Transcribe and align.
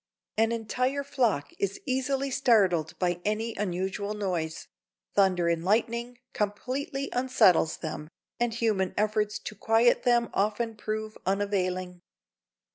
An 0.35 0.51
entire 0.51 1.03
flock 1.03 1.53
is 1.59 1.79
easily 1.85 2.31
startled 2.31 2.97
by 2.97 3.21
any 3.23 3.53
unusual 3.55 4.15
noise; 4.15 4.67
thunder 5.13 5.47
and 5.47 5.63
lightning 5.63 6.17
completely 6.33 7.11
unsettles 7.13 7.77
them, 7.77 8.09
and 8.39 8.51
human 8.51 8.95
efforts 8.97 9.37
to 9.37 9.53
quiet 9.53 10.01
them 10.01 10.31
often 10.33 10.75
prove 10.75 11.19
unavailing. 11.27 12.01